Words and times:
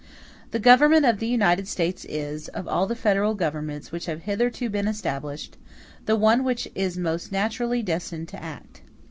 The 0.49 0.57
Government 0.57 1.05
of 1.05 1.19
the 1.19 1.27
United 1.27 1.67
States 1.67 2.05
is, 2.09 2.47
of 2.47 2.67
all 2.67 2.87
the 2.87 2.95
federal 2.95 3.35
governments 3.35 3.91
which 3.91 4.07
have 4.07 4.23
hitherto 4.23 4.67
been 4.67 4.87
established, 4.87 5.57
the 6.07 6.15
one 6.15 6.43
which 6.43 6.67
is 6.73 6.97
most 6.97 7.31
naturally 7.31 7.83
destined 7.83 8.27
to 8.29 8.41
act. 8.43 8.81